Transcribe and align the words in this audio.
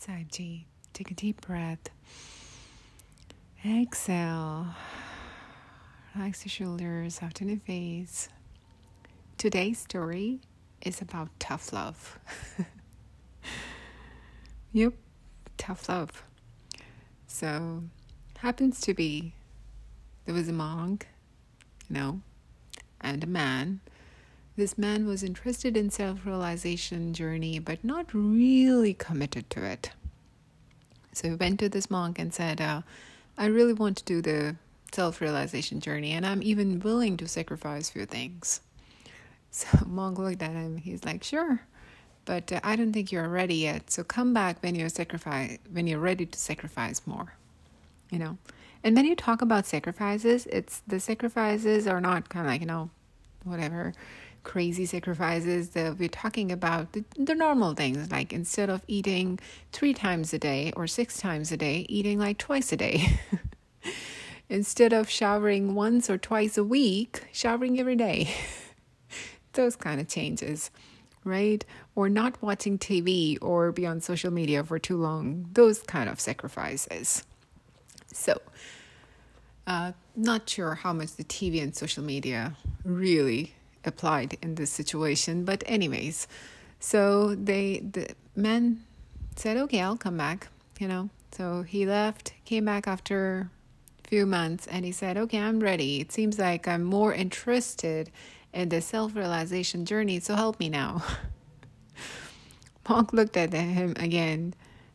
Saibji. 0.00 0.64
Take 0.92 1.10
a 1.10 1.14
deep 1.14 1.40
breath. 1.40 1.90
Exhale. 3.64 4.68
Relax 6.14 6.44
your 6.44 6.50
shoulders, 6.50 7.14
soften 7.16 7.48
your 7.48 7.58
face. 7.58 8.28
Today's 9.38 9.78
story 9.78 10.40
is 10.82 11.00
about 11.00 11.28
tough 11.38 11.72
love. 11.72 12.18
yep, 14.72 14.94
tough 15.58 15.88
love. 15.88 16.22
So, 17.26 17.82
happens 18.38 18.80
to 18.82 18.94
be 18.94 19.34
there 20.24 20.34
was 20.34 20.48
a 20.48 20.52
monk, 20.52 21.06
you 21.88 21.96
know, 21.96 22.20
and 23.00 23.22
a 23.24 23.26
man. 23.26 23.80
This 24.56 24.78
man 24.78 25.06
was 25.06 25.22
interested 25.22 25.76
in 25.76 25.90
self-realization 25.90 27.12
journey 27.12 27.58
but 27.58 27.84
not 27.84 28.06
really 28.14 28.94
committed 28.94 29.50
to 29.50 29.62
it. 29.62 29.90
So 31.12 31.28
he 31.28 31.34
went 31.34 31.60
to 31.60 31.68
this 31.68 31.90
monk 31.90 32.18
and 32.18 32.32
said, 32.32 32.60
uh, 32.60 32.80
I 33.36 33.46
really 33.46 33.74
want 33.74 33.98
to 33.98 34.04
do 34.04 34.22
the 34.22 34.56
self 34.92 35.20
realization 35.20 35.80
journey, 35.80 36.12
and 36.12 36.26
I'm 36.26 36.42
even 36.42 36.80
willing 36.80 37.18
to 37.18 37.28
sacrifice 37.28 37.90
few 37.90 38.06
things. 38.06 38.60
So 39.50 39.86
monk 39.86 40.18
looked 40.18 40.42
at 40.42 40.50
him. 40.50 40.76
He's 40.76 41.04
like, 41.04 41.24
Sure, 41.24 41.62
but 42.26 42.52
uh, 42.52 42.60
I 42.62 42.76
don't 42.76 42.92
think 42.92 43.10
you're 43.10 43.28
ready 43.28 43.54
yet. 43.54 43.90
So 43.90 44.04
come 44.04 44.34
back 44.34 44.62
when 44.62 44.74
you're 44.74 44.90
sacrifice 44.90 45.58
when 45.72 45.86
you're 45.86 45.98
ready 45.98 46.26
to 46.26 46.38
sacrifice 46.38 47.00
more. 47.06 47.32
You 48.10 48.18
know, 48.18 48.38
and 48.84 48.94
when 48.94 49.06
you 49.06 49.16
talk 49.16 49.40
about 49.40 49.64
sacrifices, 49.64 50.46
it's 50.46 50.82
the 50.86 51.00
sacrifices 51.00 51.86
are 51.86 52.02
not 52.02 52.28
kind 52.28 52.44
of 52.44 52.52
like 52.52 52.60
you 52.60 52.66
know, 52.66 52.90
whatever 53.44 53.94
crazy 54.46 54.86
sacrifices 54.86 55.70
that 55.70 55.98
we're 55.98 56.08
talking 56.08 56.52
about 56.52 56.92
the, 56.92 57.04
the, 57.18 57.34
normal 57.34 57.74
things 57.74 58.12
like 58.12 58.32
instead 58.32 58.70
of 58.70 58.80
eating 58.86 59.40
three 59.72 59.92
times 59.92 60.32
a 60.32 60.38
day 60.38 60.72
or 60.76 60.86
six 60.86 61.18
times 61.18 61.50
a 61.50 61.56
day 61.56 61.84
eating 61.88 62.16
like 62.16 62.38
twice 62.38 62.72
a 62.72 62.76
day. 62.76 63.18
Instead 64.48 64.92
of 64.92 65.10
showering 65.10 65.74
once 65.74 66.08
or 66.08 66.16
twice 66.16 66.56
a 66.56 66.62
week 66.62 67.24
showering 67.32 67.80
every 67.80 67.96
day. 67.96 68.32
Those 69.52 69.74
kind 69.74 70.00
of 70.00 70.08
changes 70.08 70.70
right? 71.24 71.64
Or 71.96 72.08
not 72.08 72.40
watching 72.40 72.78
tv 72.78 73.36
or 73.42 73.72
be 73.72 73.84
on 73.84 74.00
social 74.00 74.30
media 74.30 74.62
for 74.62 74.78
too 74.78 74.96
long 74.96 75.48
those 75.54 75.82
kind 75.82 76.08
of 76.08 76.20
sacrifices. 76.20 77.24
So 78.12 78.40
uh, 79.66 79.90
not 80.14 80.48
sure 80.48 80.76
how 80.76 80.92
much 80.92 81.16
the 81.16 81.24
tv 81.24 81.60
and 81.60 81.74
social 81.74 82.04
media 82.04 82.56
really 82.84 83.56
applied 83.86 84.36
in 84.42 84.56
this 84.56 84.70
situation. 84.70 85.44
But 85.44 85.62
anyways, 85.66 86.26
so 86.80 87.34
they 87.34 87.80
the 87.80 88.08
man 88.34 88.84
said, 89.36 89.56
"Okay, 89.56 89.80
I'll 89.80 89.96
come 89.96 90.16
back." 90.16 90.48
You 90.78 90.88
know, 90.88 91.10
so 91.32 91.62
he 91.62 91.86
left, 91.86 92.34
came 92.44 92.64
back 92.64 92.86
after 92.86 93.50
a 94.04 94.08
few 94.08 94.26
months, 94.26 94.66
and 94.66 94.84
he 94.84 94.92
said, 94.92 95.16
"Okay, 95.16 95.38
I'm 95.38 95.60
ready. 95.60 96.00
It 96.00 96.12
seems 96.12 96.38
like 96.38 96.68
I'm 96.68 96.84
more 96.84 97.14
interested 97.14 98.10
in 98.52 98.68
the 98.68 98.80
self-realization 98.80 99.84
journey. 99.86 100.20
So 100.20 100.34
help 100.34 100.60
me 100.60 100.68
now." 100.68 101.02
Monk 102.88 103.12
looked 103.12 103.36
at 103.36 103.52
him 103.52 103.94
again, 103.96 104.54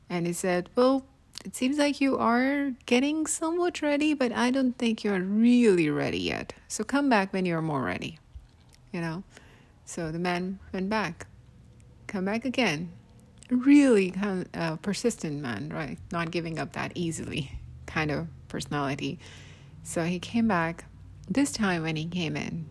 and 0.10 0.28
he 0.28 0.34
said, 0.34 0.70
"Well." 0.76 1.06
It 1.44 1.56
seems 1.56 1.80
like 1.80 2.00
you 2.00 2.20
are 2.20 2.74
getting 2.86 3.26
somewhat 3.26 3.82
ready, 3.82 4.14
but 4.14 4.32
I 4.32 4.52
don't 4.52 4.78
think 4.78 5.04
you're 5.04 5.20
really 5.20 5.90
ready 5.90 6.20
yet. 6.20 6.54
So 6.68 6.84
come 6.84 7.10
back 7.10 7.34
when 7.34 7.48
you're 7.48 7.64
more 7.64 7.82
ready 7.82 8.20
you 8.92 9.02
know. 9.02 9.24
So 9.86 10.12
the 10.12 10.20
man 10.20 10.60
went 10.72 10.90
back, 10.90 11.28
come 12.08 12.26
back 12.26 12.46
again. 12.46 12.92
Really 13.50 14.12
kind 14.12 14.48
of, 14.54 14.62
uh, 14.62 14.76
persistent 14.78 15.42
man, 15.42 15.70
right? 15.74 15.98
Not 16.12 16.32
giving 16.32 16.58
up 16.58 16.74
that 16.74 16.94
easily 16.96 17.52
kind 17.86 18.12
of 18.12 18.28
personality. 18.48 19.20
So 19.84 20.04
he 20.04 20.20
came 20.20 20.48
back. 20.48 20.86
This 21.30 21.52
time 21.52 21.84
when 21.84 21.96
he 21.96 22.06
came 22.06 22.36
in, 22.38 22.66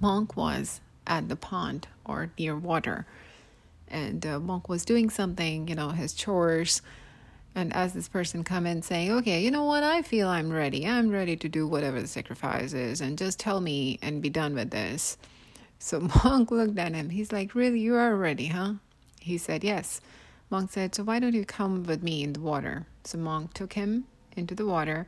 Monk 0.00 0.36
was 0.36 0.80
at 1.06 1.28
the 1.28 1.36
pond 1.36 1.88
or 2.04 2.30
near 2.38 2.56
water. 2.56 3.06
And 3.88 4.24
uh, 4.26 4.38
Monk 4.38 4.68
was 4.68 4.84
doing 4.84 5.10
something, 5.10 5.68
you 5.68 5.74
know, 5.74 5.90
his 5.90 6.12
chores. 6.12 6.82
And 7.54 7.74
as 7.74 7.92
this 7.92 8.08
person 8.08 8.44
come 8.44 8.66
in 8.66 8.82
saying, 8.82 9.10
okay, 9.10 9.42
you 9.42 9.50
know 9.50 9.64
what, 9.64 9.82
I 9.82 10.02
feel 10.02 10.28
I'm 10.28 10.50
ready. 10.50 10.86
I'm 10.86 11.10
ready 11.10 11.36
to 11.36 11.48
do 11.48 11.66
whatever 11.66 12.00
the 12.00 12.06
sacrifice 12.06 12.72
is 12.72 13.00
and 13.00 13.18
just 13.18 13.40
tell 13.40 13.60
me 13.60 13.98
and 14.00 14.22
be 14.22 14.30
done 14.30 14.54
with 14.54 14.70
this. 14.70 15.16
So 15.78 16.00
Monk 16.24 16.50
looked 16.50 16.78
at 16.78 16.94
him. 16.94 17.10
He's 17.10 17.32
like, 17.32 17.54
really, 17.54 17.80
you 17.80 17.94
are 17.96 18.14
ready, 18.14 18.46
huh? 18.46 18.74
He 19.20 19.38
said, 19.38 19.64
yes. 19.64 20.00
Monk 20.50 20.70
said, 20.70 20.94
so 20.94 21.02
why 21.02 21.18
don't 21.18 21.34
you 21.34 21.44
come 21.44 21.84
with 21.84 22.02
me 22.02 22.22
in 22.22 22.32
the 22.32 22.40
water? 22.40 22.86
So 23.04 23.18
Monk 23.18 23.54
took 23.54 23.74
him 23.74 24.04
into 24.36 24.54
the 24.54 24.66
water, 24.66 25.06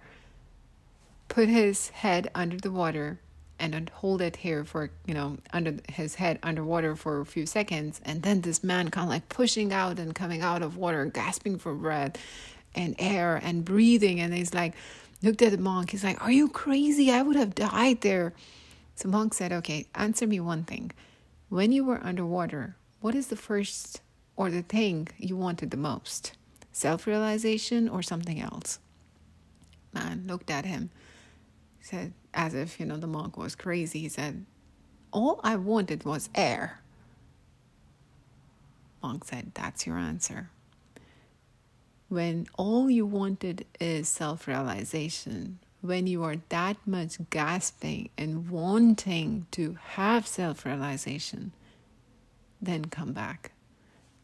put 1.28 1.48
his 1.48 1.90
head 1.90 2.30
under 2.34 2.56
the 2.56 2.72
water, 2.72 3.20
and 3.60 3.88
hold 3.90 4.22
it 4.22 4.36
here 4.36 4.64
for 4.64 4.90
you 5.06 5.14
know 5.14 5.36
under 5.52 5.76
his 5.88 6.16
head 6.16 6.38
underwater 6.42 6.96
for 6.96 7.20
a 7.20 7.26
few 7.26 7.46
seconds 7.46 8.00
and 8.04 8.22
then 8.22 8.40
this 8.40 8.64
man 8.64 8.90
kind 8.90 9.04
of 9.04 9.10
like 9.10 9.28
pushing 9.28 9.72
out 9.72 9.98
and 9.98 10.14
coming 10.14 10.40
out 10.40 10.62
of 10.62 10.76
water 10.76 11.04
gasping 11.04 11.58
for 11.58 11.74
breath 11.74 12.16
and 12.74 12.94
air 12.98 13.40
and 13.42 13.64
breathing 13.64 14.20
and 14.20 14.34
he's 14.34 14.54
like 14.54 14.74
looked 15.22 15.42
at 15.42 15.50
the 15.50 15.58
monk. 15.58 15.90
He's 15.90 16.04
like 16.04 16.22
are 16.22 16.32
you 16.32 16.48
crazy? 16.48 17.10
I 17.10 17.22
would 17.22 17.36
have 17.36 17.54
died 17.54 18.00
there. 18.00 18.32
So 18.96 19.08
monk 19.08 19.34
said 19.34 19.52
okay 19.52 19.86
answer 19.94 20.26
me 20.26 20.40
one 20.40 20.64
thing. 20.64 20.92
When 21.48 21.72
you 21.72 21.84
were 21.84 22.00
underwater 22.02 22.76
what 23.00 23.14
is 23.14 23.28
the 23.28 23.36
first 23.36 24.00
or 24.36 24.50
the 24.50 24.62
thing 24.62 25.08
you 25.18 25.36
wanted 25.36 25.70
the 25.70 25.76
most? 25.76 26.32
Self-realization 26.72 27.88
or 27.88 28.02
something 28.02 28.40
else? 28.40 28.78
Man 29.92 30.24
looked 30.26 30.50
at 30.50 30.64
him 30.64 30.90
said 31.80 32.12
as 32.34 32.54
if, 32.54 32.78
you 32.78 32.86
know, 32.86 32.96
the 32.96 33.06
monk 33.06 33.36
was 33.36 33.54
crazy. 33.54 34.00
He 34.00 34.08
said, 34.08 34.44
All 35.12 35.40
I 35.42 35.56
wanted 35.56 36.04
was 36.04 36.28
air. 36.34 36.80
Monk 39.02 39.24
said, 39.24 39.52
That's 39.54 39.86
your 39.86 39.96
answer. 39.96 40.50
When 42.08 42.46
all 42.58 42.90
you 42.90 43.06
wanted 43.06 43.66
is 43.78 44.08
self 44.08 44.48
realization, 44.48 45.60
when 45.80 46.06
you 46.06 46.22
are 46.24 46.36
that 46.48 46.76
much 46.86 47.16
gasping 47.30 48.10
and 48.18 48.50
wanting 48.50 49.46
to 49.52 49.78
have 49.92 50.26
self 50.26 50.66
realization, 50.66 51.52
then 52.60 52.86
come 52.86 53.12
back 53.12 53.52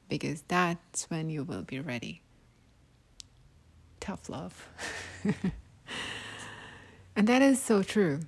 because 0.09 0.43
that's 0.43 1.05
when 1.11 1.31
you 1.31 1.43
will 1.43 1.63
be 1.63 1.81
ready. 1.81 2.23
Tough 4.01 4.29
love. 4.29 4.69
And 7.17 7.27
that 7.29 7.41
is 7.41 7.63
so 7.63 7.83
true. 7.83 8.21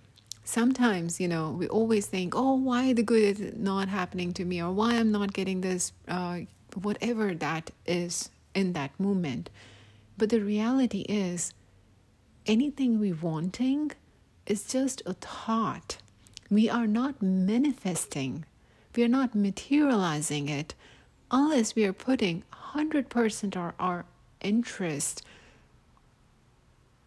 Sometimes, 0.45 1.21
you 1.21 1.29
know, 1.29 1.51
we 1.51 1.69
always 1.69 2.07
think, 2.07 2.33
oh, 2.35 2.55
why 2.55 2.95
the 2.95 3.03
good 3.03 3.39
is 3.39 3.55
not 3.55 3.89
happening 3.89 4.33
to 4.33 4.47
me, 4.47 4.63
or 4.63 4.73
why 4.73 4.95
I'm 4.95 5.13
not 5.13 5.35
getting 5.35 5.61
this, 5.61 5.93
uh, 6.09 6.41
whatever 6.75 7.35
that 7.35 7.71
is 7.85 8.31
in 8.55 8.73
that 8.73 8.99
moment. 8.99 9.51
But 10.17 10.31
the 10.31 10.41
reality 10.41 11.01
is, 11.03 11.53
anything 12.47 12.99
we 12.99 13.13
wanting 13.13 13.93
is 14.47 14.65
just 14.65 15.03
a 15.05 15.13
thought. 15.13 15.99
We 16.51 16.71
are 16.71 16.87
not 16.87 17.21
manifesting, 17.21 18.47
we 18.97 19.05
are 19.05 19.09
not 19.09 19.35
materializing 19.35 20.49
it 20.49 20.75
unless 21.31 21.77
we 21.77 21.85
are 21.85 21.93
putting 21.93 22.43
100% 22.73 23.55
of 23.55 23.75
our 23.79 24.07
interest, 24.41 25.23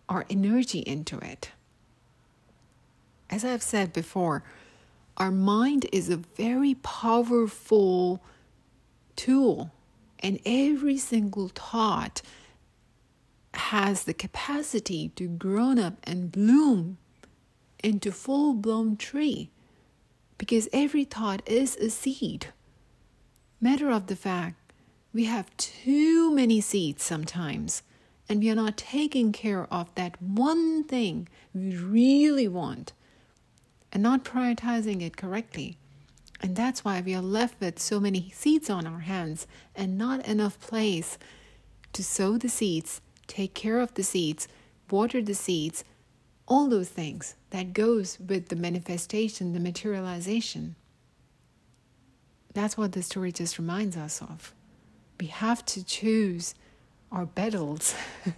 our 0.07 0.27
energy 0.29 0.81
into 0.81 1.17
it 1.17 1.49
as 3.31 3.45
I've 3.45 3.63
said 3.63 3.93
before, 3.93 4.43
our 5.17 5.31
mind 5.31 5.87
is 5.91 6.09
a 6.09 6.17
very 6.17 6.75
powerful 6.75 8.21
tool, 9.15 9.71
and 10.19 10.39
every 10.45 10.97
single 10.97 11.47
thought 11.47 12.21
has 13.53 14.03
the 14.03 14.13
capacity 14.13 15.09
to 15.15 15.27
grow 15.27 15.71
up 15.71 15.95
and 16.03 16.31
bloom 16.31 16.97
into 17.83 18.11
full 18.11 18.53
blown 18.53 18.97
tree 18.97 19.49
because 20.37 20.67
every 20.73 21.03
thought 21.03 21.41
is 21.47 21.75
a 21.77 21.89
seed. 21.89 22.47
Matter 23.59 23.91
of 23.91 24.07
the 24.07 24.15
fact, 24.15 24.73
we 25.13 25.25
have 25.25 25.55
too 25.57 26.33
many 26.33 26.61
seeds 26.61 27.03
sometimes, 27.03 27.83
and 28.27 28.39
we 28.39 28.49
are 28.49 28.55
not 28.55 28.77
taking 28.77 29.31
care 29.31 29.67
of 29.71 29.93
that 29.95 30.21
one 30.21 30.83
thing 30.83 31.27
we 31.53 31.75
really 31.75 32.47
want 32.47 32.93
and 33.91 34.01
not 34.01 34.23
prioritizing 34.23 35.01
it 35.01 35.17
correctly. 35.17 35.77
And 36.41 36.55
that's 36.55 36.83
why 36.83 37.01
we 37.01 37.13
are 37.13 37.21
left 37.21 37.59
with 37.59 37.79
so 37.79 37.99
many 37.99 38.31
seeds 38.33 38.69
on 38.69 38.87
our 38.87 38.99
hands 38.99 39.45
and 39.75 39.97
not 39.97 40.25
enough 40.27 40.59
place 40.59 41.17
to 41.93 42.03
sow 42.03 42.37
the 42.37 42.49
seeds, 42.49 43.01
take 43.27 43.53
care 43.53 43.79
of 43.79 43.93
the 43.93 44.03
seeds, 44.03 44.47
water 44.89 45.21
the 45.21 45.35
seeds, 45.35 45.83
all 46.47 46.67
those 46.67 46.89
things 46.89 47.35
that 47.51 47.73
goes 47.73 48.19
with 48.19 48.49
the 48.49 48.55
manifestation, 48.55 49.53
the 49.53 49.59
materialization. 49.59 50.75
That's 52.53 52.77
what 52.77 52.93
the 52.93 53.03
story 53.03 53.31
just 53.31 53.59
reminds 53.59 53.95
us 53.95 54.21
of. 54.21 54.53
We 55.19 55.27
have 55.27 55.63
to 55.67 55.85
choose 55.85 56.55
our 57.11 57.25
battles. 57.25 57.93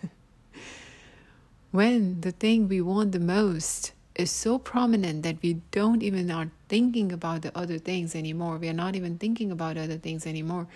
when 1.72 2.22
the 2.22 2.32
thing 2.32 2.68
we 2.68 2.80
want 2.82 3.14
the 3.14 3.20
most 3.20 3.93
is 4.16 4.32
so 4.32 4.58
prominent 4.58 5.24
that 5.24 5.38
we 5.42 5.62
don't 5.72 6.04
even 6.04 6.30
are 6.30 6.52
thinking 6.70 7.12
about 7.12 7.42
the 7.42 7.58
other 7.58 7.80
things 7.80 8.16
anymore. 8.16 8.58
We 8.58 8.70
are 8.70 8.74
not 8.74 8.96
even 8.96 9.18
thinking 9.18 9.52
about 9.52 9.78
other 9.78 9.98
things 9.98 10.28
anymore. 10.28 10.68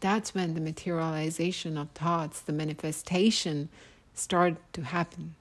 That's 0.00 0.34
when 0.34 0.54
the 0.54 0.60
materialization 0.60 1.78
of 1.78 1.90
thoughts, 1.90 2.40
the 2.40 2.52
manifestation 2.52 3.68
start 4.14 4.56
to 4.74 4.82
happen. 4.82 5.36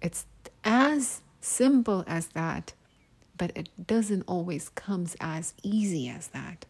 It's 0.00 0.24
as 0.64 1.20
simple 1.40 2.02
as 2.06 2.28
that, 2.28 2.72
but 3.36 3.52
it 3.54 3.68
doesn't 3.86 4.22
always 4.26 4.68
comes 4.70 5.16
as 5.20 5.54
easy 5.62 6.08
as 6.08 6.28
that. 6.28 6.64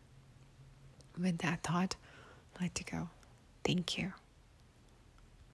With 1.18 1.38
that 1.38 1.62
thought, 1.62 1.96
let 2.60 2.78
it 2.78 2.90
go. 2.90 3.08
Thank 3.64 3.96
you. 3.96 4.12